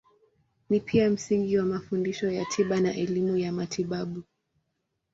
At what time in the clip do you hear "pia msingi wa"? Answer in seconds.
0.79-1.65